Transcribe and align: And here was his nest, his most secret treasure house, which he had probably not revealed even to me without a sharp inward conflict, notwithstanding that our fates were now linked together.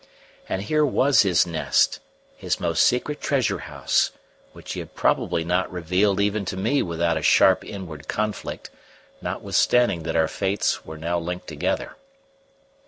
And 0.49 0.63
here 0.63 0.83
was 0.83 1.21
his 1.21 1.45
nest, 1.45 1.99
his 2.35 2.59
most 2.59 2.81
secret 2.81 3.21
treasure 3.21 3.59
house, 3.59 4.09
which 4.51 4.73
he 4.73 4.79
had 4.79 4.95
probably 4.95 5.43
not 5.43 5.71
revealed 5.71 6.19
even 6.19 6.43
to 6.45 6.57
me 6.57 6.81
without 6.81 7.17
a 7.17 7.21
sharp 7.21 7.63
inward 7.63 8.07
conflict, 8.07 8.71
notwithstanding 9.21 10.01
that 10.01 10.15
our 10.15 10.27
fates 10.27 10.83
were 10.83 10.97
now 10.97 11.19
linked 11.19 11.45
together. 11.45 11.97